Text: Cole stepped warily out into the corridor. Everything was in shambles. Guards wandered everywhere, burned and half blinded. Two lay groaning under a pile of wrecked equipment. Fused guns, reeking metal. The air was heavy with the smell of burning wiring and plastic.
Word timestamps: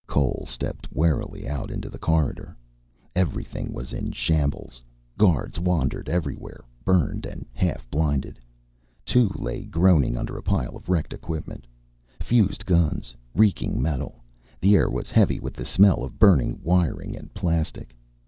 Cole 0.07 0.47
stepped 0.49 0.91
warily 0.91 1.47
out 1.47 1.69
into 1.69 1.87
the 1.87 1.99
corridor. 1.99 2.57
Everything 3.15 3.71
was 3.71 3.93
in 3.93 4.11
shambles. 4.11 4.81
Guards 5.15 5.59
wandered 5.59 6.09
everywhere, 6.09 6.65
burned 6.83 7.23
and 7.27 7.45
half 7.53 7.87
blinded. 7.91 8.39
Two 9.05 9.29
lay 9.35 9.63
groaning 9.63 10.17
under 10.17 10.37
a 10.39 10.41
pile 10.41 10.75
of 10.75 10.89
wrecked 10.89 11.13
equipment. 11.13 11.67
Fused 12.19 12.65
guns, 12.65 13.13
reeking 13.35 13.79
metal. 13.79 14.23
The 14.59 14.75
air 14.75 14.89
was 14.89 15.11
heavy 15.11 15.39
with 15.39 15.53
the 15.53 15.65
smell 15.65 16.03
of 16.03 16.17
burning 16.17 16.59
wiring 16.63 17.15
and 17.15 17.31
plastic. 17.35 17.93